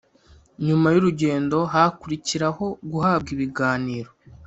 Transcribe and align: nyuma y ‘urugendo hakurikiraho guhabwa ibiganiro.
nyuma 0.65 0.87
y 0.93 0.97
‘urugendo 1.01 1.57
hakurikiraho 1.73 2.65
guhabwa 2.91 3.29
ibiganiro. 3.35 4.09